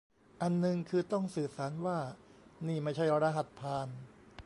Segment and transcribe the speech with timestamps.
[0.41, 1.99] อันนึงคือต้องสื่อสารว่า
[2.67, 3.89] นี่ไม่ใช่รหัสผ่าน